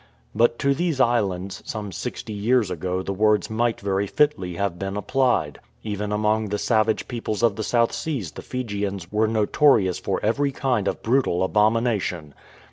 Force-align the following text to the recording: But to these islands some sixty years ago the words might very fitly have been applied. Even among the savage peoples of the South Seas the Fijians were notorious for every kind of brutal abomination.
But 0.33 0.57
to 0.57 0.73
these 0.73 0.99
islands 0.99 1.61
some 1.63 1.91
sixty 1.91 2.33
years 2.33 2.71
ago 2.71 3.03
the 3.03 3.13
words 3.13 3.51
might 3.51 3.79
very 3.79 4.07
fitly 4.07 4.55
have 4.55 4.79
been 4.79 4.97
applied. 4.97 5.59
Even 5.83 6.11
among 6.11 6.49
the 6.49 6.57
savage 6.57 7.07
peoples 7.07 7.43
of 7.43 7.55
the 7.55 7.61
South 7.61 7.91
Seas 7.93 8.31
the 8.31 8.41
Fijians 8.41 9.11
were 9.11 9.27
notorious 9.27 9.99
for 9.99 10.19
every 10.25 10.51
kind 10.51 10.87
of 10.87 11.03
brutal 11.03 11.43
abomination. 11.43 12.33